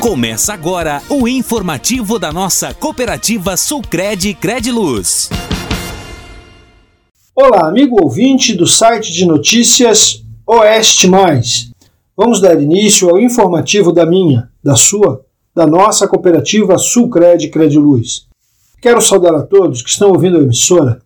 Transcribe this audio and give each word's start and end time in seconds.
Começa 0.00 0.54
agora 0.54 1.02
o 1.10 1.26
informativo 1.26 2.20
da 2.20 2.32
nossa 2.32 2.72
cooperativa 2.72 3.56
Sulcred 3.56 4.32
Crediluz. 4.34 5.28
Olá, 7.34 7.66
amigo 7.66 8.00
ouvinte 8.00 8.54
do 8.54 8.64
site 8.64 9.12
de 9.12 9.26
notícias 9.26 10.24
Oeste 10.46 11.08
Mais. 11.08 11.72
Vamos 12.16 12.40
dar 12.40 12.62
início 12.62 13.10
ao 13.10 13.18
informativo 13.18 13.90
da 13.92 14.06
minha, 14.06 14.48
da 14.62 14.76
sua, 14.76 15.24
da 15.52 15.66
nossa 15.66 16.06
cooperativa 16.06 16.78
Sulcred 16.78 17.48
Crediluz. 17.48 18.28
Quero 18.80 19.00
saudar 19.00 19.34
a 19.34 19.42
todos 19.42 19.82
que 19.82 19.90
estão 19.90 20.10
ouvindo 20.10 20.38
a 20.38 20.42
emissora 20.42 21.02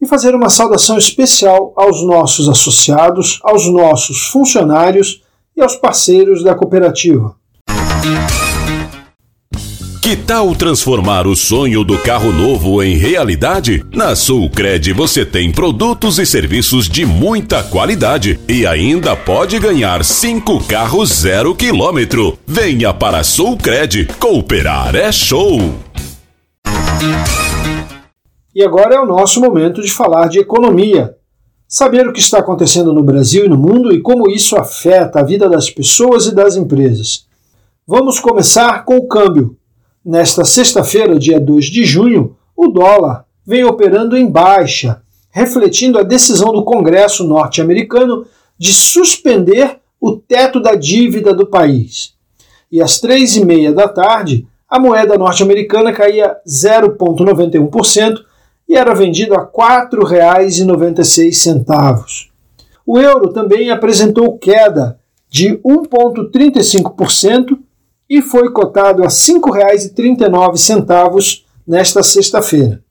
e 0.00 0.06
fazer 0.06 0.34
uma 0.34 0.48
saudação 0.48 0.96
especial 0.96 1.74
aos 1.76 2.02
nossos 2.02 2.48
associados, 2.48 3.38
aos 3.42 3.70
nossos 3.70 4.28
funcionários 4.28 5.22
e 5.54 5.60
aos 5.60 5.76
parceiros 5.76 6.42
da 6.42 6.54
cooperativa. 6.54 7.36
Que 10.02 10.14
tal 10.14 10.54
transformar 10.54 11.26
o 11.26 11.34
sonho 11.34 11.82
do 11.82 11.96
carro 11.96 12.30
novo 12.30 12.82
em 12.82 12.94
realidade? 12.98 13.82
Na 13.90 14.14
Sulcred 14.14 14.92
você 14.92 15.24
tem 15.24 15.50
produtos 15.50 16.18
e 16.18 16.26
serviços 16.26 16.86
de 16.90 17.06
muita 17.06 17.62
qualidade 17.62 18.38
e 18.46 18.66
ainda 18.66 19.16
pode 19.16 19.58
ganhar 19.58 20.04
cinco 20.04 20.62
carros 20.62 21.10
zero 21.10 21.54
quilômetro. 21.54 22.38
Venha 22.46 22.92
para 22.92 23.20
a 23.20 23.24
Sulcred, 23.24 24.06
cooperar 24.20 24.94
é 24.94 25.10
show! 25.10 25.58
E 28.54 28.62
agora 28.62 28.96
é 28.96 29.00
o 29.00 29.06
nosso 29.06 29.40
momento 29.40 29.80
de 29.80 29.90
falar 29.90 30.28
de 30.28 30.38
economia. 30.38 31.16
Saber 31.66 32.06
o 32.06 32.12
que 32.12 32.20
está 32.20 32.40
acontecendo 32.40 32.92
no 32.92 33.02
Brasil 33.02 33.46
e 33.46 33.48
no 33.48 33.56
mundo 33.56 33.90
e 33.90 34.02
como 34.02 34.30
isso 34.30 34.56
afeta 34.56 35.20
a 35.20 35.24
vida 35.24 35.48
das 35.48 35.70
pessoas 35.70 36.26
e 36.26 36.34
das 36.34 36.56
empresas. 36.56 37.24
Vamos 37.86 38.18
começar 38.18 38.86
com 38.86 38.96
o 38.96 39.06
câmbio. 39.06 39.58
Nesta 40.02 40.42
sexta-feira, 40.42 41.18
dia 41.18 41.38
2 41.38 41.66
de 41.66 41.84
junho, 41.84 42.34
o 42.56 42.68
dólar 42.68 43.26
vem 43.46 43.62
operando 43.62 44.16
em 44.16 44.26
baixa, 44.26 45.02
refletindo 45.30 45.98
a 45.98 46.02
decisão 46.02 46.54
do 46.54 46.64
Congresso 46.64 47.24
norte-americano 47.24 48.24
de 48.58 48.72
suspender 48.72 49.80
o 50.00 50.16
teto 50.16 50.62
da 50.62 50.74
dívida 50.74 51.34
do 51.34 51.46
país. 51.46 52.14
E 52.72 52.80
às 52.80 53.00
três 53.00 53.36
e 53.36 53.44
meia 53.44 53.70
da 53.70 53.86
tarde, 53.86 54.48
a 54.66 54.80
moeda 54.80 55.18
norte-americana 55.18 55.92
caía 55.92 56.38
0,91% 56.48 58.20
e 58.66 58.76
era 58.76 58.94
vendida 58.94 59.36
a 59.36 59.40
R$ 59.40 59.48
4,96. 59.92 62.28
O 62.86 62.98
euro 62.98 63.30
também 63.30 63.68
apresentou 63.68 64.38
queda 64.38 64.98
de 65.28 65.58
1,35% 65.58 67.58
e 68.08 68.22
foi 68.22 68.52
cotado 68.52 69.02
a 69.02 69.06
R$ 69.06 69.12
5,39 69.12 71.42
nesta 71.66 72.02
sexta-feira. 72.02 72.82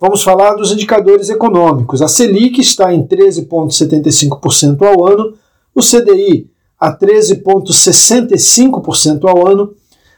Vamos 0.00 0.22
falar 0.22 0.54
dos 0.54 0.72
indicadores 0.72 1.28
econômicos. 1.28 2.00
A 2.02 2.08
Selic 2.08 2.60
está 2.60 2.92
em 2.92 3.06
13,75% 3.06 4.82
ao 4.82 5.06
ano, 5.06 5.34
o 5.74 5.80
CDI 5.80 6.50
a 6.78 6.92
13,65% 6.92 9.28
ao 9.28 9.46
ano, 9.46 9.74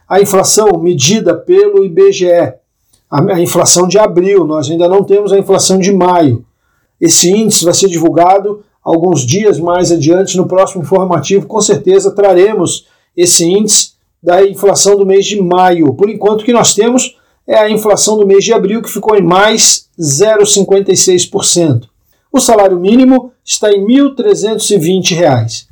a 0.08 0.20
inflação 0.22 0.78
medida 0.78 1.34
pelo 1.34 1.84
IBGE, 1.84 2.54
a 3.10 3.38
inflação 3.38 3.86
de 3.86 3.98
abril, 3.98 4.46
nós 4.46 4.70
ainda 4.70 4.88
não 4.88 5.04
temos 5.04 5.30
a 5.30 5.38
inflação 5.38 5.78
de 5.78 5.92
maio. 5.92 6.42
Esse 6.98 7.30
índice 7.30 7.66
vai 7.66 7.74
ser 7.74 7.88
divulgado 7.88 8.64
alguns 8.82 9.26
dias 9.26 9.60
mais 9.60 9.92
adiante 9.92 10.38
no 10.38 10.46
próximo 10.46 10.82
informativo, 10.82 11.46
com 11.46 11.60
certeza 11.60 12.10
traremos 12.10 12.86
esse 13.14 13.44
índice 13.44 13.93
da 14.24 14.44
inflação 14.44 14.96
do 14.96 15.04
mês 15.04 15.26
de 15.26 15.38
maio. 15.40 15.92
Por 15.92 16.08
enquanto, 16.08 16.40
o 16.40 16.44
que 16.44 16.52
nós 16.52 16.74
temos 16.74 17.18
é 17.46 17.58
a 17.58 17.68
inflação 17.68 18.16
do 18.16 18.26
mês 18.26 18.42
de 18.42 18.54
abril, 18.54 18.80
que 18.80 18.90
ficou 18.90 19.14
em 19.14 19.22
mais 19.22 19.86
0,56%. 20.00 21.82
O 22.32 22.40
salário 22.40 22.80
mínimo 22.80 23.32
está 23.44 23.70
em 23.70 23.86
R$ 23.86 24.14
1.320. 24.16 25.66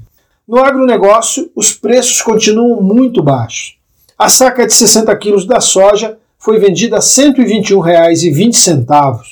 No 0.46 0.58
agronegócio, 0.58 1.50
os 1.56 1.72
preços 1.72 2.20
continuam 2.20 2.82
muito 2.82 3.22
baixos. 3.22 3.78
A 4.18 4.28
saca 4.28 4.66
de 4.66 4.74
60 4.74 5.16
quilos 5.16 5.46
da 5.46 5.62
soja 5.62 6.18
foi 6.38 6.58
vendida 6.58 6.96
a 6.96 7.00
R$ 7.00 7.06
121,20. 7.06 9.22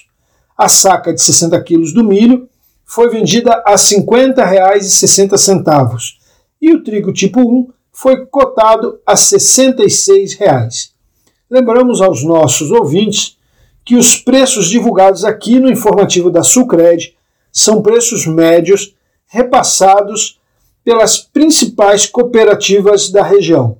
A 0.56 0.66
saca 0.66 1.12
de 1.12 1.20
60 1.20 1.62
quilos 1.62 1.92
do 1.92 2.02
milho 2.02 2.48
foi 2.87 3.10
vendida 3.10 3.62
a 3.66 3.72
R$ 3.72 3.76
50,60. 3.76 6.14
E 6.62 6.72
o 6.72 6.82
trigo 6.82 7.12
tipo 7.12 7.41
1 7.41 7.69
foi 8.00 8.25
cotado 8.25 8.99
a 9.06 9.15
66 9.15 10.33
reais. 10.33 10.94
Lembramos 11.50 12.00
aos 12.00 12.25
nossos 12.25 12.71
ouvintes 12.71 13.37
que 13.84 13.94
os 13.94 14.16
preços 14.16 14.71
divulgados 14.71 15.22
aqui 15.22 15.61
no 15.61 15.71
informativo 15.71 16.31
da 16.31 16.43
Sulcred 16.43 17.15
são 17.53 17.83
preços 17.83 18.27
médios 18.27 18.94
repassados 19.27 20.41
pelas 20.83 21.19
principais 21.19 22.06
cooperativas 22.06 23.11
da 23.11 23.22
região. 23.22 23.77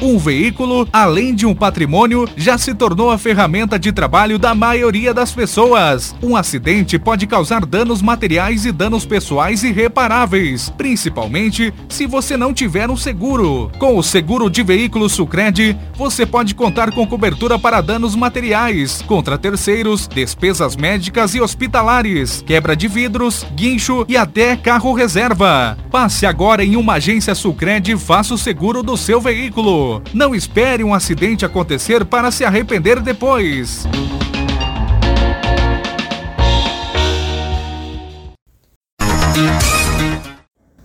Um 0.00 0.16
veículo, 0.16 0.88
além 0.92 1.34
de 1.34 1.44
um 1.44 1.52
patrimônio, 1.52 2.28
já 2.36 2.56
se 2.56 2.72
tornou 2.72 3.10
a 3.10 3.18
ferramenta 3.18 3.76
de 3.76 3.90
trabalho 3.90 4.38
da 4.38 4.54
maioria 4.54 5.12
das 5.12 5.32
pessoas. 5.32 6.14
Um 6.22 6.36
acidente 6.36 6.96
pode 7.00 7.26
causar 7.26 7.66
danos 7.66 8.00
materiais 8.00 8.64
e 8.64 8.70
danos 8.70 9.04
pessoais 9.04 9.64
irreparáveis, 9.64 10.70
principalmente 10.70 11.74
se 11.88 12.06
você 12.06 12.36
não 12.36 12.54
tiver 12.54 12.88
um 12.88 12.96
seguro. 12.96 13.72
Com 13.76 13.98
o 13.98 14.02
seguro 14.02 14.48
de 14.48 14.62
veículo 14.62 15.08
Sucred, 15.08 15.76
você 15.96 16.24
pode 16.24 16.54
contar 16.54 16.92
com 16.92 17.04
cobertura 17.04 17.58
para 17.58 17.80
danos 17.80 18.14
materiais, 18.14 19.02
contra 19.02 19.36
terceiros, 19.36 20.06
despesas 20.06 20.76
médicas 20.76 21.34
e 21.34 21.40
hospitalares, 21.40 22.40
quebra 22.46 22.76
de 22.76 22.86
vidros, 22.86 23.44
guincho 23.52 24.06
e 24.08 24.16
até 24.16 24.56
carro 24.56 24.92
reserva. 24.92 25.76
Passe 25.90 26.24
agora 26.24 26.64
em 26.64 26.76
uma 26.76 26.94
agência 26.94 27.34
Sucred 27.34 27.90
e 27.90 27.98
faça 27.98 28.32
o 28.32 28.38
seguro 28.38 28.80
do 28.80 28.96
seu 28.96 29.20
veículo. 29.20 29.87
Não 30.12 30.34
espere 30.34 30.84
um 30.84 30.94
acidente 30.94 31.44
acontecer 31.44 32.04
para 32.04 32.30
se 32.30 32.44
arrepender 32.44 33.00
depois. 33.00 33.86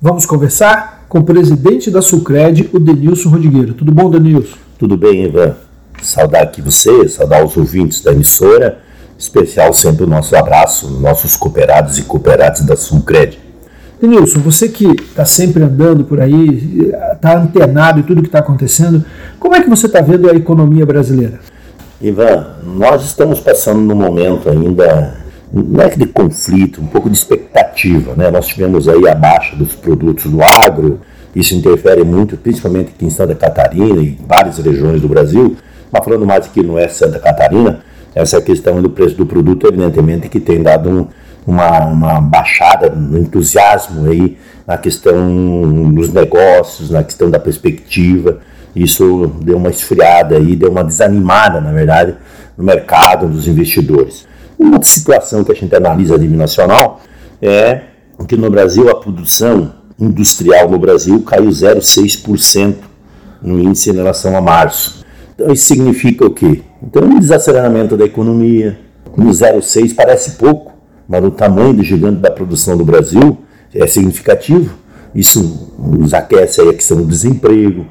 Vamos 0.02 0.26
conversar 0.26 1.06
com 1.08 1.20
o 1.20 1.24
presidente 1.24 1.90
da 1.90 2.02
Sulcred, 2.02 2.70
o 2.74 2.80
Denilson 2.80 3.30
Rodrigueiro. 3.30 3.74
Tudo 3.74 3.92
bom, 3.92 4.10
Denilson? 4.10 4.58
Tudo 4.78 4.98
bem, 4.98 5.26
Ivan. 5.26 5.56
Saudar 6.02 6.44
aqui 6.44 6.62
você, 6.62 7.08
saudar 7.08 7.46
os 7.46 7.56
ouvintes 7.56 8.02
da 8.02 8.12
emissora, 8.12 8.82
especial 9.18 9.72
sempre 9.74 10.04
o 10.04 10.08
nosso 10.08 10.36
abraço, 10.36 10.90
nossos 10.90 11.38
cooperados 11.38 11.98
e 11.98 12.02
cooperadas 12.02 12.62
da 12.62 12.76
Sulcred. 12.76 13.40
Denilson, 14.04 14.42
você 14.42 14.68
que 14.68 14.86
está 14.86 15.24
sempre 15.24 15.64
andando 15.64 16.04
por 16.04 16.20
aí, 16.20 16.92
está 17.14 17.38
antenado 17.38 18.02
em 18.02 18.04
tudo 18.04 18.22
que 18.22 18.28
está 18.28 18.40
acontecendo, 18.40 19.06
como 19.40 19.56
é 19.56 19.62
que 19.62 19.70
você 19.70 19.86
está 19.86 20.02
vendo 20.02 20.30
a 20.30 20.34
economia 20.34 20.86
brasileira? 20.86 21.40
Ivan, 22.02 22.48
nós 22.66 23.06
estamos 23.06 23.40
passando 23.40 23.80
num 23.80 23.96
momento 23.96 24.50
ainda, 24.50 25.16
não 25.54 25.82
é 25.82 25.88
de 25.88 26.06
conflito, 26.06 26.82
um 26.82 26.86
pouco 26.86 27.10
de 27.10 27.16
expectativa. 27.16 28.14
Né? 28.14 28.30
Nós 28.30 28.46
tivemos 28.46 28.90
aí 28.90 29.08
a 29.08 29.16
baixa 29.16 29.56
dos 29.56 29.74
produtos 29.74 30.30
do 30.30 30.44
agro, 30.44 31.00
isso 31.34 31.56
interfere 31.56 32.04
muito, 32.04 32.36
principalmente 32.36 32.92
aqui 32.94 33.06
em 33.06 33.10
Santa 33.10 33.34
Catarina 33.34 34.02
e 34.02 34.20
várias 34.28 34.58
regiões 34.58 35.00
do 35.00 35.08
Brasil, 35.08 35.56
mas 35.90 36.04
falando 36.04 36.26
mais 36.26 36.46
aqui 36.46 36.62
no 36.62 36.78
é 36.78 36.90
Santa 36.90 37.20
Catarina, 37.20 37.80
essa 38.14 38.42
questão 38.42 38.82
do 38.82 38.90
preço 38.90 39.16
do 39.16 39.26
produto, 39.26 39.66
evidentemente, 39.66 40.28
que 40.28 40.42
tem 40.42 40.62
dado 40.62 40.90
um, 40.90 41.08
uma, 41.46 41.86
uma 41.86 42.22
baixada 42.22 42.90
no 42.90 43.18
entusiasmo 43.18 44.10
aí 44.10 44.38
na 44.66 44.78
questão 44.78 45.92
dos 45.92 46.12
negócios, 46.12 46.90
na 46.90 47.04
questão 47.04 47.30
da 47.30 47.40
perspectiva. 47.40 48.40
Isso 48.76 49.28
deu 49.42 49.58
uma 49.58 49.70
esfriada 49.70 50.38
aí, 50.38 50.56
deu 50.56 50.72
uma 50.72 50.84
desanimada, 50.84 51.62
na 51.62 51.72
verdade, 51.72 52.16
no 52.58 52.64
mercado 52.64 53.28
dos 53.28 53.48
investidores. 53.48 54.26
Uma 54.58 54.82
situação 54.82 55.44
que 55.44 55.52
a 55.52 55.56
gente 55.56 55.76
analisa 55.76 56.16
a 56.16 56.18
nível 56.18 56.38
nacional 56.38 57.02
é 57.42 57.82
que 58.28 58.38
no 58.38 58.50
Brasil 58.50 58.90
a 58.90 58.96
produção 58.96 59.74
industrial 60.00 60.70
no 60.70 60.80
Brasil 60.80 61.22
caiu 61.22 61.50
0,6% 61.50 62.76
no 63.42 63.60
índice 63.60 63.90
em 63.90 63.94
relação 63.94 64.36
a 64.36 64.42
março. 64.42 65.04
Então 65.36 65.52
isso 65.52 65.66
significa 65.66 66.26
o 66.26 66.30
quê? 66.30 66.62
Então 66.82 67.04
um 67.04 67.20
desaceleramento 67.20 67.98
da 67.98 68.06
economia, 68.06 68.80
no 69.16 69.30
0,6 69.30 69.94
parece 69.96 70.32
pouco, 70.32 70.73
mas 71.08 71.24
o 71.24 71.32
tamanho 71.32 71.74
do 71.74 71.84
gigante 71.84 72.20
da 72.20 72.32
produção 72.32 72.78
do 72.78 72.86
Brasil 72.86 73.38
é 73.74 73.86
significativo. 73.88 74.76
Isso 75.14 75.74
nos 75.78 76.14
aquece 76.14 76.62
a 76.62 76.74
questão 76.74 76.98
do 76.98 77.06
desemprego, 77.06 77.86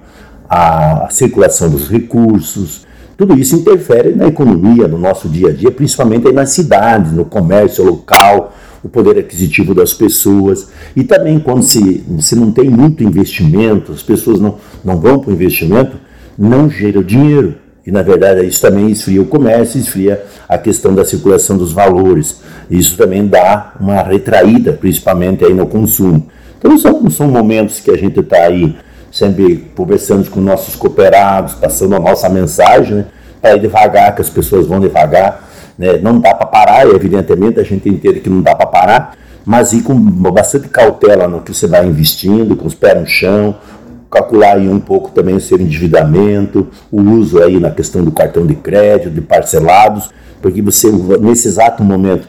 a, 0.49 1.09
circulação 1.11 1.70
dos 1.70 1.88
recursos, 1.88 2.87
Tudo 3.17 3.38
isso 3.38 3.55
interfere 3.55 4.14
na 4.14 4.26
economia, 4.26 4.88
no 4.88 4.99
nosso 4.99 5.29
dia 5.29 5.50
a 5.50 5.53
dia, 5.53 5.70
principalmente 5.70 6.26
aí 6.26 6.32
nas 6.32 6.50
cidades, 6.50 7.12
no 7.12 7.25
comércio 7.25 7.85
local, 7.85 8.53
o 8.82 8.88
poder 8.88 9.17
aquisitivo 9.19 9.75
das 9.75 9.94
pessoas. 9.94 10.69
E 10.97 11.05
também 11.05 11.38
quando 11.38 11.62
se, 11.62 12.03
se 12.20 12.35
não 12.35 12.50
tem 12.50 12.69
muito 12.69 13.05
investimento, 13.05 13.93
as 13.93 14.03
pessoas 14.03 14.41
não, 14.41 14.56
não 14.85 14.99
vão 14.99 15.20
para 15.20 15.31
o 15.31 15.32
investimento, 15.32 15.97
não 16.37 16.69
gera 16.69 17.05
dinheiro. 17.05 17.55
E 17.87 17.90
na 17.90 18.02
verdade 18.02 18.46
isso 18.46 18.61
também 18.61 18.90
esfria 18.90 19.20
o 19.20 19.26
comércio, 19.26 19.79
esfria 19.81 20.25
a 20.49 20.56
questão 20.56 20.94
da 20.94 21.05
circulação 21.05 21.56
dos 21.56 21.73
valores. 21.73 22.40
Isso 22.70 22.96
também 22.96 23.26
dá 23.26 23.75
uma 23.81 24.02
retraída, 24.02 24.73
principalmente 24.73 25.44
aí 25.44 25.52
no 25.52 25.67
consumo. 25.67 26.29
Então 26.58 26.79
são, 26.79 27.11
são 27.11 27.29
momentos 27.29 27.81
que 27.81 27.90
a 27.90 27.96
gente 27.96 28.20
está 28.20 28.44
aí 28.44 28.76
sempre 29.11 29.70
conversando 29.75 30.31
com 30.31 30.40
nossos 30.40 30.75
cooperados, 30.75 31.55
passando 31.55 31.94
a 31.94 32.00
nossa 32.00 32.29
mensagem, 32.29 32.96
né, 32.96 33.06
para 33.40 33.56
ir 33.56 33.61
devagar, 33.61 34.14
que 34.14 34.23
as 34.23 34.31
pessoas 34.31 34.67
vão 34.67 34.81
devagar. 34.81 35.49
Né? 35.76 35.99
Não 35.99 36.20
dá 36.20 36.35
para 36.35 36.46
parar, 36.46 36.87
evidentemente 36.87 37.58
a 37.58 37.64
gente 37.64 37.88
entende 37.88 38.20
que 38.20 38.31
não 38.31 38.40
dá 38.40 38.55
para 38.55 38.67
parar, 38.67 39.17
mas 39.44 39.73
ir 39.73 39.82
com 39.82 39.94
bastante 39.94 40.69
cautela 40.69 41.26
no 41.26 41.40
que 41.40 41.52
você 41.52 41.67
vai 41.67 41.87
investindo, 41.87 42.56
com 42.56 42.67
os 42.67 42.75
pés 42.75 42.99
no 42.99 43.06
chão, 43.06 43.56
calcular 44.12 44.56
aí 44.56 44.69
um 44.69 44.79
pouco 44.79 45.11
também 45.11 45.35
o 45.35 45.41
seu 45.41 45.59
endividamento, 45.59 46.69
o 46.91 47.00
uso 47.00 47.43
aí 47.43 47.59
na 47.59 47.70
questão 47.70 48.05
do 48.05 48.12
cartão 48.12 48.47
de 48.47 48.55
crédito, 48.55 49.11
de 49.11 49.23
parcelados, 49.23 50.11
porque 50.43 50.61
você, 50.61 50.93
nesse 51.19 51.49
exato 51.49 51.82
momento, 51.82 52.29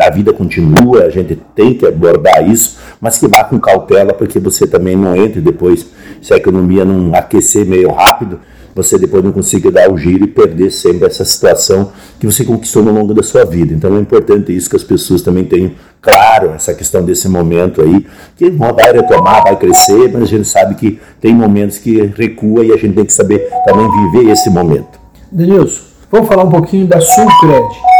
a 0.00 0.10
vida 0.10 0.32
continua, 0.32 1.04
a 1.04 1.10
gente 1.10 1.38
tem 1.54 1.74
que 1.74 1.86
abordar 1.86 2.48
isso, 2.48 2.76
mas 3.00 3.18
que 3.18 3.28
vá 3.28 3.44
com 3.44 3.60
cautela, 3.60 4.12
porque 4.12 4.40
você 4.40 4.66
também 4.66 4.96
não 4.96 5.14
entre 5.14 5.40
depois, 5.40 5.86
se 6.20 6.34
a 6.34 6.38
economia 6.38 6.84
não 6.84 7.14
aquecer 7.14 7.64
meio 7.64 7.92
rápido, 7.92 8.40
você 8.74 8.98
depois 8.98 9.22
não 9.22 9.32
consiga 9.32 9.70
dar 9.70 9.92
o 9.92 9.96
giro 9.96 10.24
e 10.24 10.26
perder 10.26 10.70
sempre 10.70 11.06
essa 11.06 11.24
situação 11.24 11.92
que 12.18 12.26
você 12.26 12.44
conquistou 12.44 12.82
no 12.82 12.92
longo 12.92 13.12
da 13.12 13.22
sua 13.22 13.44
vida. 13.44 13.74
Então 13.74 13.96
é 13.96 14.00
importante 14.00 14.54
isso 14.54 14.70
que 14.70 14.76
as 14.76 14.84
pessoas 14.84 15.22
também 15.22 15.44
tenham 15.44 15.72
claro 16.00 16.50
essa 16.50 16.74
questão 16.74 17.04
desse 17.04 17.28
momento 17.28 17.82
aí, 17.82 18.06
que 18.36 18.50
vai 18.50 18.92
retomar, 18.92 19.44
vai 19.44 19.56
crescer, 19.56 20.10
mas 20.12 20.22
a 20.22 20.26
gente 20.26 20.48
sabe 20.48 20.74
que 20.74 21.00
tem 21.20 21.34
momentos 21.34 21.78
que 21.78 22.02
recua 22.16 22.64
e 22.64 22.72
a 22.72 22.76
gente 22.76 22.94
tem 22.94 23.04
que 23.04 23.12
saber 23.12 23.48
também 23.64 23.88
viver 24.10 24.30
esse 24.32 24.50
momento. 24.50 25.00
Denilson, 25.30 25.82
vamos 26.10 26.28
falar 26.28 26.44
um 26.44 26.50
pouquinho 26.50 26.86
da 26.86 27.00
Sulcred. 27.00 27.92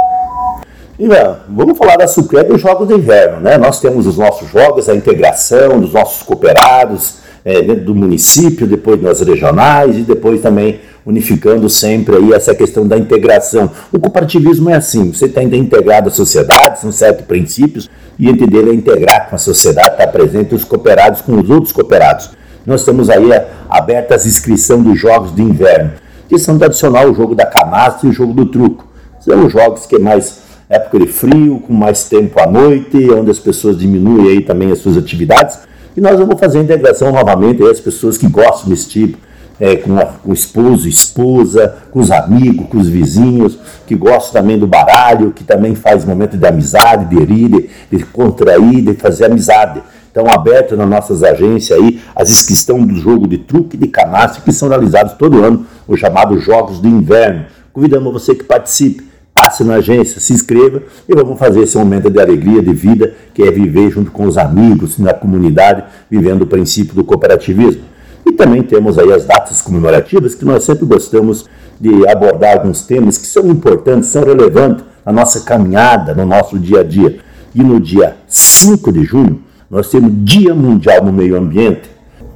Então, 0.98 1.36
vamos 1.48 1.78
falar 1.78 1.96
da 1.96 2.06
Sulcred 2.06 2.48
dos 2.48 2.60
Jogos 2.60 2.86
de 2.86 2.94
Inverno, 2.94 3.40
né? 3.40 3.56
Nós 3.56 3.80
temos 3.80 4.06
os 4.06 4.18
nossos 4.18 4.48
jogos, 4.50 4.88
a 4.88 4.94
integração 4.94 5.80
dos 5.80 5.92
nossos 5.92 6.22
cooperados, 6.22 7.21
é, 7.44 7.60
dentro 7.62 7.84
do 7.84 7.94
município, 7.94 8.66
depois 8.66 9.00
nas 9.00 9.20
regionais 9.20 9.96
e 9.96 10.02
depois 10.02 10.40
também 10.40 10.80
unificando 11.04 11.68
sempre 11.68 12.16
aí 12.16 12.32
essa 12.32 12.54
questão 12.54 12.86
da 12.86 12.96
integração. 12.96 13.70
O 13.90 13.98
cooperativismo 13.98 14.70
é 14.70 14.74
assim, 14.74 15.12
você 15.12 15.28
tem 15.28 15.52
integrado 15.54 16.08
a 16.08 16.12
sociedade, 16.12 16.80
são 16.80 16.92
certos 16.92 17.26
princípios, 17.26 17.90
e 18.18 18.28
entre 18.28 18.46
dele 18.46 18.70
é 18.70 18.74
integrar 18.74 19.28
com 19.28 19.34
a 19.34 19.38
sociedade, 19.38 19.90
estar 19.90 20.06
presente 20.08 20.54
os 20.54 20.64
cooperados 20.64 21.20
com 21.20 21.38
os 21.40 21.50
outros 21.50 21.72
cooperados. 21.72 22.30
Nós 22.64 22.84
temos 22.84 23.10
aí 23.10 23.32
é, 23.32 23.48
abertas 23.68 24.26
inscrição 24.26 24.80
dos 24.80 24.98
jogos 24.98 25.34
de 25.34 25.42
inverno, 25.42 25.92
que 26.28 26.38
são 26.38 26.56
tradicional 26.56 27.10
o 27.10 27.14
jogo 27.14 27.34
da 27.34 27.46
canastra 27.46 28.06
e 28.06 28.10
o 28.10 28.12
jogo 28.12 28.32
do 28.32 28.46
truco. 28.46 28.86
São 29.20 29.46
os 29.46 29.52
jogos 29.52 29.86
que 29.86 29.96
é 29.96 29.98
mais 29.98 30.42
época 30.68 31.00
de 31.00 31.06
frio, 31.06 31.60
com 31.66 31.72
mais 31.72 32.04
tempo 32.04 32.40
à 32.40 32.46
noite, 32.46 33.10
onde 33.12 33.30
as 33.30 33.38
pessoas 33.38 33.76
diminuem 33.76 34.30
aí 34.30 34.40
também 34.40 34.70
as 34.70 34.78
suas 34.78 34.96
atividades, 34.96 35.58
e 35.96 36.00
nós 36.00 36.18
vamos 36.18 36.40
fazer 36.40 36.58
a 36.58 36.62
integração 36.62 37.12
novamente 37.12 37.62
as 37.62 37.80
pessoas 37.80 38.16
que 38.16 38.26
gostam 38.26 38.70
desse 38.70 38.88
tipo, 38.88 39.18
é, 39.60 39.76
com, 39.76 39.96
a, 39.98 40.06
com 40.06 40.30
o 40.30 40.34
esposo, 40.34 40.88
esposa, 40.88 41.76
com 41.90 42.00
os 42.00 42.10
amigos, 42.10 42.66
com 42.68 42.78
os 42.78 42.88
vizinhos, 42.88 43.58
que 43.86 43.94
gostam 43.94 44.40
também 44.40 44.58
do 44.58 44.66
baralho, 44.66 45.30
que 45.32 45.44
também 45.44 45.74
faz 45.74 46.04
momento 46.04 46.36
de 46.36 46.46
amizade, 46.46 47.14
de 47.14 47.22
rir, 47.22 47.70
de, 47.90 48.04
contrair, 48.06 48.82
de 48.82 48.94
fazer 48.94 49.26
amizade. 49.26 49.82
Então, 50.10 50.26
aberto 50.28 50.76
nas 50.76 50.88
nossas 50.88 51.22
agências 51.22 51.78
aí, 51.78 52.00
as 52.14 52.30
inscrições 52.30 52.86
do 52.86 52.96
jogo 52.96 53.26
de 53.26 53.38
truque 53.38 53.76
de 53.76 53.86
canastra, 53.86 54.42
que 54.42 54.52
são 54.52 54.68
realizados 54.68 55.14
todo 55.14 55.42
ano, 55.42 55.66
os 55.86 56.00
chamados 56.00 56.42
Jogos 56.42 56.80
de 56.80 56.88
Inverno. 56.88 57.46
Convidamos 57.72 58.12
você 58.12 58.34
que 58.34 58.44
participe 58.44 59.11
passe 59.42 59.64
na 59.64 59.74
agência, 59.74 60.20
se 60.20 60.32
inscreva 60.32 60.82
e 61.08 61.14
vamos 61.14 61.36
fazer 61.36 61.62
esse 61.62 61.76
momento 61.76 62.08
de 62.08 62.20
alegria, 62.20 62.62
de 62.62 62.72
vida, 62.72 63.12
que 63.34 63.42
é 63.42 63.50
viver 63.50 63.90
junto 63.90 64.12
com 64.12 64.24
os 64.24 64.38
amigos, 64.38 64.98
na 64.98 65.12
comunidade, 65.12 65.84
vivendo 66.08 66.42
o 66.42 66.46
princípio 66.46 66.94
do 66.94 67.02
cooperativismo. 67.02 67.82
E 68.24 68.32
também 68.32 68.62
temos 68.62 68.98
aí 68.98 69.12
as 69.12 69.24
datas 69.24 69.60
comemorativas 69.60 70.36
que 70.36 70.44
nós 70.44 70.62
sempre 70.62 70.86
gostamos 70.86 71.46
de 71.80 72.08
abordar 72.08 72.58
alguns 72.58 72.82
temas 72.82 73.18
que 73.18 73.26
são 73.26 73.48
importantes, 73.48 74.10
são 74.10 74.22
relevantes 74.22 74.84
na 75.04 75.12
nossa 75.12 75.40
caminhada, 75.40 76.14
no 76.14 76.24
nosso 76.24 76.56
dia 76.56 76.80
a 76.80 76.84
dia. 76.84 77.18
E 77.52 77.62
no 77.62 77.80
dia 77.80 78.16
5 78.28 78.92
de 78.92 79.04
junho, 79.04 79.42
nós 79.68 79.90
temos 79.90 80.12
Dia 80.24 80.54
Mundial 80.54 81.02
do 81.02 81.12
Meio 81.12 81.36
Ambiente. 81.36 81.90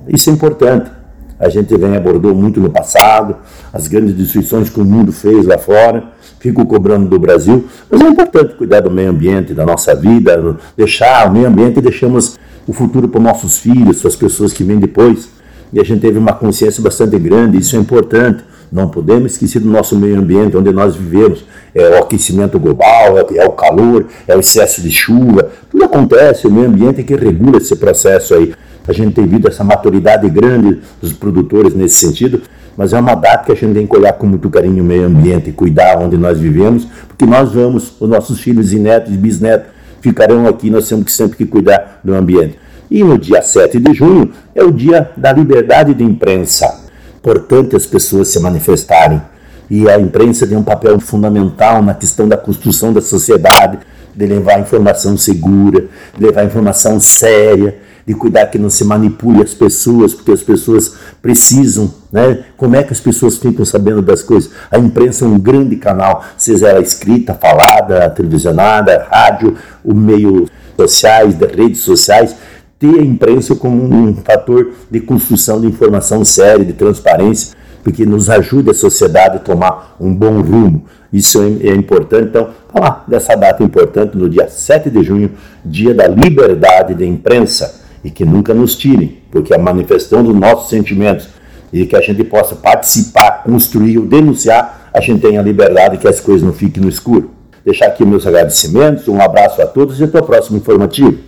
Isso 0.08 0.28
é 0.28 0.32
importante. 0.32 0.90
A 1.38 1.48
gente 1.48 1.76
vem 1.76 1.96
abordou 1.96 2.34
muito 2.34 2.60
no 2.60 2.70
passado, 2.70 3.36
as 3.72 3.86
grandes 3.88 4.14
destruições 4.14 4.70
que 4.70 4.80
o 4.80 4.84
mundo 4.84 5.12
fez 5.12 5.44
lá 5.44 5.58
fora, 5.58 6.04
fico 6.40 6.64
cobrando 6.64 7.08
do 7.08 7.18
Brasil, 7.18 7.66
mas 7.90 8.00
é 8.00 8.04
importante 8.04 8.54
cuidar 8.54 8.80
do 8.80 8.90
meio 8.90 9.10
ambiente, 9.10 9.52
da 9.52 9.66
nossa 9.66 9.94
vida, 9.94 10.56
deixar 10.76 11.28
o 11.28 11.32
meio 11.32 11.46
ambiente 11.46 11.80
deixamos 11.80 12.38
o 12.66 12.72
futuro 12.72 13.08
para 13.08 13.18
os 13.18 13.24
nossos 13.24 13.58
filhos, 13.58 14.00
para 14.00 14.08
as 14.08 14.16
pessoas 14.16 14.52
que 14.52 14.64
vêm 14.64 14.78
depois. 14.78 15.28
E 15.72 15.80
a 15.80 15.84
gente 15.84 16.00
teve 16.00 16.18
uma 16.18 16.32
consciência 16.32 16.82
bastante 16.82 17.18
grande, 17.18 17.58
isso 17.58 17.76
é 17.76 17.78
importante. 17.78 18.42
Não 18.70 18.88
podemos 18.88 19.32
esquecer 19.32 19.60
do 19.60 19.68
nosso 19.68 19.96
meio 19.96 20.18
ambiente, 20.18 20.56
onde 20.56 20.72
nós 20.72 20.96
vivemos. 20.96 21.44
É 21.74 21.90
o 21.90 22.02
aquecimento 22.02 22.58
global, 22.58 23.18
é, 23.18 23.36
é 23.36 23.46
o 23.46 23.52
calor, 23.52 24.06
é 24.26 24.36
o 24.36 24.40
excesso 24.40 24.82
de 24.82 24.90
chuva. 24.90 25.50
Tudo 25.70 25.84
acontece, 25.84 26.46
o 26.46 26.50
meio 26.50 26.68
ambiente 26.68 27.00
é 27.00 27.04
que 27.04 27.14
regula 27.14 27.58
esse 27.58 27.76
processo 27.76 28.34
aí. 28.34 28.54
A 28.88 28.92
gente 28.92 29.14
tem 29.14 29.26
visto 29.26 29.48
essa 29.48 29.64
maturidade 29.64 30.28
grande 30.28 30.80
dos 31.00 31.12
produtores 31.12 31.74
nesse 31.74 31.96
sentido, 31.96 32.42
mas 32.76 32.92
é 32.92 33.00
uma 33.00 33.14
data 33.14 33.44
que 33.44 33.52
a 33.52 33.54
gente 33.54 33.74
tem 33.74 33.86
que 33.86 33.96
olhar 33.96 34.12
com 34.12 34.26
muito 34.26 34.48
carinho 34.50 34.82
o 34.82 34.86
meio 34.86 35.06
ambiente, 35.06 35.50
cuidar 35.50 35.98
onde 35.98 36.16
nós 36.16 36.38
vivemos, 36.38 36.86
porque 37.08 37.24
nós 37.24 37.52
vamos, 37.52 37.94
os 37.98 38.08
nossos 38.08 38.40
filhos 38.40 38.72
e 38.72 38.78
netos 38.78 39.12
e 39.12 39.16
bisnetos 39.16 39.68
ficarão 40.00 40.46
aqui, 40.46 40.70
nós 40.70 40.88
temos 40.88 41.04
que 41.06 41.12
sempre 41.12 41.36
que 41.36 41.46
cuidar 41.46 42.00
do 42.04 42.14
ambiente. 42.14 42.58
E 42.90 43.02
no 43.02 43.18
dia 43.18 43.42
7 43.42 43.80
de 43.80 43.92
junho 43.92 44.30
é 44.54 44.62
o 44.62 44.70
dia 44.70 45.10
da 45.16 45.32
liberdade 45.32 45.92
de 45.94 46.04
imprensa. 46.04 46.82
Importante 47.18 47.74
as 47.74 47.86
pessoas 47.86 48.28
se 48.28 48.38
manifestarem. 48.38 49.20
E 49.68 49.88
a 49.88 49.98
imprensa 49.98 50.46
tem 50.46 50.56
um 50.56 50.62
papel 50.62 51.00
fundamental 51.00 51.82
na 51.82 51.92
questão 51.92 52.28
da 52.28 52.36
construção 52.36 52.92
da 52.92 53.00
sociedade, 53.00 53.78
de 54.16 54.26
levar 54.26 54.58
informação 54.58 55.16
segura, 55.16 55.84
de 56.16 56.24
levar 56.24 56.44
informação 56.44 56.98
séria, 56.98 57.76
de 58.06 58.14
cuidar 58.14 58.46
que 58.46 58.58
não 58.58 58.70
se 58.70 58.84
manipule 58.84 59.42
as 59.42 59.52
pessoas, 59.52 60.14
porque 60.14 60.30
as 60.30 60.42
pessoas 60.42 60.94
precisam, 61.20 61.92
né? 62.10 62.44
Como 62.56 62.76
é 62.76 62.82
que 62.82 62.92
as 62.92 63.00
pessoas 63.00 63.36
ficam 63.36 63.64
sabendo 63.64 64.00
das 64.00 64.22
coisas? 64.22 64.50
A 64.70 64.78
imprensa 64.78 65.24
é 65.24 65.28
um 65.28 65.38
grande 65.38 65.76
canal, 65.76 66.24
seja 66.38 66.68
ela 66.68 66.80
escrita, 66.80 67.34
falada, 67.34 68.08
televisionada, 68.10 69.06
rádio, 69.10 69.56
o 69.84 69.92
meio 69.92 70.48
sociais, 70.76 71.34
das 71.34 71.50
redes 71.50 71.80
sociais, 71.80 72.36
ter 72.78 73.00
a 73.00 73.02
imprensa 73.02 73.56
como 73.56 73.82
um 73.82 74.14
fator 74.16 74.72
de 74.90 75.00
construção 75.00 75.60
de 75.60 75.66
informação 75.66 76.24
séria, 76.24 76.64
de 76.64 76.74
transparência, 76.74 77.55
porque 77.86 78.04
nos 78.04 78.28
ajuda 78.28 78.72
a 78.72 78.74
sociedade 78.74 79.36
a 79.36 79.38
tomar 79.38 79.94
um 80.00 80.12
bom 80.12 80.40
rumo. 80.40 80.86
Isso 81.12 81.40
é, 81.40 81.68
é 81.68 81.72
importante. 81.72 82.24
Então, 82.24 82.48
falar 82.68 83.04
dessa 83.06 83.36
data 83.36 83.62
importante 83.62 84.18
no 84.18 84.28
dia 84.28 84.48
7 84.48 84.90
de 84.90 85.04
junho, 85.04 85.30
dia 85.64 85.94
da 85.94 86.08
liberdade 86.08 86.94
de 86.94 87.06
imprensa 87.06 87.82
e 88.02 88.10
que 88.10 88.24
nunca 88.24 88.52
nos 88.52 88.74
tirem, 88.74 89.18
porque 89.30 89.54
a 89.54 89.58
manifestação 89.58 90.24
dos 90.24 90.34
nossos 90.34 90.68
sentimentos 90.68 91.28
e 91.72 91.86
que 91.86 91.94
a 91.94 92.00
gente 92.00 92.24
possa 92.24 92.56
participar, 92.56 93.44
construir 93.44 93.98
ou 93.98 94.04
denunciar, 94.04 94.90
a 94.92 95.00
gente 95.00 95.20
tenha 95.20 95.40
liberdade 95.40 95.96
que 95.98 96.08
as 96.08 96.18
coisas 96.18 96.42
não 96.42 96.52
fiquem 96.52 96.82
no 96.82 96.88
escuro. 96.88 97.30
Deixar 97.64 97.86
aqui 97.86 98.04
meus 98.04 98.26
agradecimentos, 98.26 99.06
um 99.06 99.20
abraço 99.20 99.62
a 99.62 99.66
todos 99.66 100.00
e 100.00 100.02
até 100.02 100.18
o 100.18 100.24
próximo 100.24 100.58
informativo. 100.58 101.18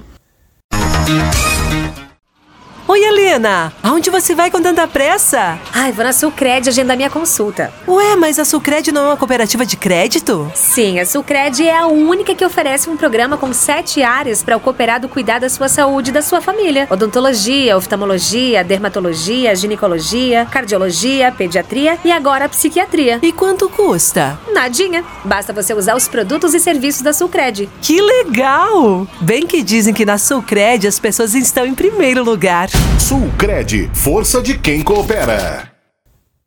Oi, 2.90 3.04
Helena! 3.04 3.70
Aonde 3.82 4.08
você 4.08 4.34
vai 4.34 4.50
com 4.50 4.62
tanta 4.62 4.88
pressa? 4.88 5.58
Ai, 5.74 5.92
vou 5.92 6.02
na 6.02 6.10
Sulcred 6.10 6.70
agendar 6.70 6.96
minha 6.96 7.10
consulta. 7.10 7.70
Ué, 7.86 8.16
mas 8.16 8.38
a 8.38 8.46
Sulcred 8.46 8.90
não 8.90 9.02
é 9.02 9.08
uma 9.08 9.16
cooperativa 9.18 9.66
de 9.66 9.76
crédito? 9.76 10.50
Sim, 10.54 10.98
a 10.98 11.04
Sulcred 11.04 11.68
é 11.68 11.76
a 11.76 11.86
única 11.86 12.34
que 12.34 12.42
oferece 12.42 12.88
um 12.88 12.96
programa 12.96 13.36
com 13.36 13.52
sete 13.52 14.02
áreas 14.02 14.42
para 14.42 14.56
o 14.56 14.60
cooperado 14.60 15.06
cuidar 15.06 15.38
da 15.38 15.50
sua 15.50 15.68
saúde 15.68 16.08
e 16.08 16.14
da 16.14 16.22
sua 16.22 16.40
família: 16.40 16.86
odontologia, 16.88 17.76
oftalmologia, 17.76 18.64
dermatologia, 18.64 19.54
ginecologia, 19.54 20.46
cardiologia, 20.46 21.30
pediatria 21.30 21.98
e 22.02 22.10
agora 22.10 22.48
psiquiatria. 22.48 23.18
E 23.20 23.32
quanto 23.32 23.68
custa? 23.68 24.40
Nadinha. 24.50 25.04
Basta 25.26 25.52
você 25.52 25.74
usar 25.74 25.94
os 25.94 26.08
produtos 26.08 26.54
e 26.54 26.58
serviços 26.58 27.02
da 27.02 27.12
Sulcred. 27.12 27.68
Que 27.82 28.00
legal! 28.00 29.06
Bem 29.20 29.46
que 29.46 29.62
dizem 29.62 29.92
que 29.92 30.06
na 30.06 30.16
Sulcred 30.16 30.86
as 30.86 30.98
pessoas 30.98 31.34
estão 31.34 31.66
em 31.66 31.74
primeiro 31.74 32.24
lugar. 32.24 32.77
Sulcred, 32.98 33.90
força 33.94 34.42
de 34.42 34.58
quem 34.58 34.82
coopera. 34.82 35.72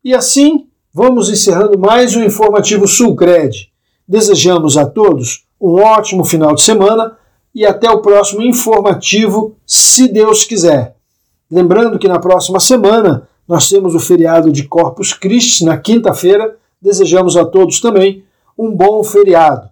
E 0.04 0.14
assim 0.14 0.72
Vamos 0.94 1.30
encerrando 1.30 1.80
mais 1.80 2.18
um 2.18 2.24
informativo 2.24 2.86
Sulcred. 2.86 3.70
Desejamos 4.06 4.76
a 4.78 4.86
todos 4.86 5.46
um 5.60 5.82
ótimo 5.82 6.26
final 6.26 6.54
de 6.54 6.62
semana 6.62 7.18
e 7.56 7.66
até 7.66 7.90
o 7.90 8.02
próximo 8.02 8.42
informativo, 8.42 9.56
se 9.66 10.10
Deus 10.10 10.44
quiser. 10.44 10.98
Lembrando 11.50 11.98
que 11.98 12.10
na 12.10 12.20
próxima 12.20 12.60
semana 12.60 13.26
nós 13.48 13.70
temos 13.70 13.96
o 13.96 14.02
feriado 14.02 14.52
de 14.52 14.68
Corpus 14.68 15.14
Christi 15.14 15.64
na 15.64 15.78
quinta-feira. 15.78 16.58
Desejamos 16.82 17.38
a 17.38 17.46
todos 17.46 17.80
também 17.80 18.26
um 18.58 18.70
bom 18.70 19.02
feriado. 19.02 19.71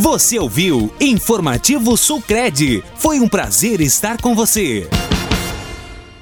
Você 0.00 0.38
ouviu 0.38 0.90
Informativo 0.98 1.94
Sulcred. 1.94 2.82
Foi 2.96 3.20
um 3.20 3.28
prazer 3.28 3.82
estar 3.82 4.18
com 4.18 4.34
você. 4.34 4.88